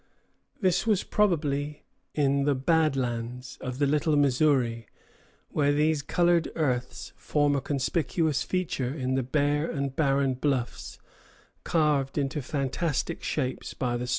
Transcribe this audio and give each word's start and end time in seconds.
This 0.59 0.87
was 0.87 1.03
probably 1.03 1.83
in 2.15 2.45
the 2.45 2.55
"bad 2.55 2.95
lands" 2.95 3.59
of 3.61 3.77
the 3.77 3.85
Little 3.85 4.15
Missouri, 4.15 4.87
where 5.49 5.71
these 5.71 6.01
colored 6.01 6.51
earths 6.55 7.13
form 7.15 7.55
a 7.55 7.61
conspicuous 7.61 8.41
feature 8.41 8.91
in 8.91 9.13
the 9.13 9.21
bare 9.21 9.69
and 9.69 9.95
barren 9.95 10.33
bluffs, 10.33 10.97
carved 11.63 12.17
into 12.17 12.41
fantastic 12.41 13.21
shapes 13.21 13.75
by 13.75 13.95
the 13.95 14.07
storms. 14.07 14.09